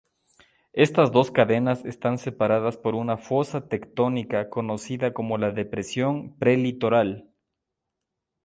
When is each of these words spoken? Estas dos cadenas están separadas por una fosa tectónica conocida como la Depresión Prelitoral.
Estas 0.73 1.11
dos 1.11 1.29
cadenas 1.29 1.85
están 1.85 2.17
separadas 2.17 2.75
por 2.75 2.95
una 2.95 3.17
fosa 3.17 3.67
tectónica 3.67 4.49
conocida 4.49 5.13
como 5.13 5.37
la 5.37 5.51
Depresión 5.51 6.35
Prelitoral. 6.39 7.29